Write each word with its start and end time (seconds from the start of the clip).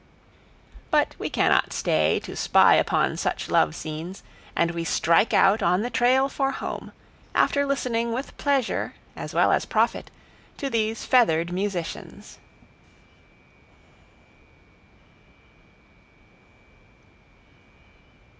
But 0.89 1.15
we 1.19 1.29
cannot 1.29 1.71
stay 1.73 2.19
to 2.21 2.35
spy 2.35 2.73
upon 2.73 3.17
such 3.17 3.51
love 3.51 3.75
scenes, 3.75 4.23
and 4.55 4.71
we 4.71 4.83
strike 4.83 5.31
out 5.31 5.61
on 5.61 5.83
the 5.83 5.91
trail 5.91 6.27
for 6.27 6.49
home, 6.53 6.91
after 7.35 7.67
listening 7.67 8.11
with 8.11 8.35
pleasure, 8.37 8.95
as 9.15 9.35
well 9.35 9.51
as 9.51 9.63
profit, 9.65 10.09
to 10.57 10.71
these 10.71 11.05
feathered 11.05 11.53
musicians. 11.53 12.39